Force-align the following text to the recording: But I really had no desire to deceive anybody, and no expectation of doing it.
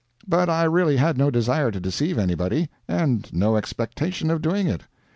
But 0.27 0.49
I 0.49 0.63
really 0.63 0.97
had 0.97 1.15
no 1.15 1.29
desire 1.29 1.69
to 1.69 1.79
deceive 1.79 2.17
anybody, 2.17 2.69
and 2.87 3.31
no 3.31 3.55
expectation 3.55 4.31
of 4.31 4.41
doing 4.41 4.65
it. 4.65 4.81